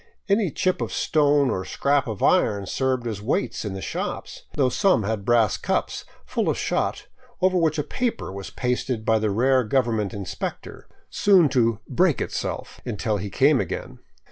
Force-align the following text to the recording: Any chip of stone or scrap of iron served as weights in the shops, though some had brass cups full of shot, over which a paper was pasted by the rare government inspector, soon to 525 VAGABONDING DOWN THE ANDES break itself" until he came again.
Any 0.27 0.49
chip 0.49 0.81
of 0.81 0.91
stone 0.91 1.51
or 1.51 1.63
scrap 1.63 2.07
of 2.07 2.23
iron 2.23 2.65
served 2.65 3.05
as 3.05 3.21
weights 3.21 3.63
in 3.63 3.73
the 3.75 3.83
shops, 3.83 4.45
though 4.55 4.67
some 4.69 5.03
had 5.03 5.25
brass 5.25 5.57
cups 5.57 6.05
full 6.25 6.49
of 6.49 6.57
shot, 6.57 7.05
over 7.39 7.55
which 7.55 7.77
a 7.77 7.83
paper 7.83 8.31
was 8.33 8.49
pasted 8.49 9.05
by 9.05 9.19
the 9.19 9.29
rare 9.29 9.63
government 9.63 10.11
inspector, 10.11 10.87
soon 11.11 11.49
to 11.49 11.81
525 11.85 11.87
VAGABONDING 11.87 11.97
DOWN 12.01 12.01
THE 12.03 12.09
ANDES 12.09 12.17
break 12.17 12.21
itself" 12.21 12.81
until 12.87 13.17
he 13.17 13.29
came 13.29 13.61
again. 13.61 13.99